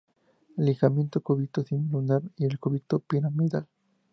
El 0.57 0.65
ligamento 0.65 1.21
cúbito-semilunar 1.21 2.23
y 2.35 2.45
el 2.45 2.57
cúbito-piramidal. 2.57 3.67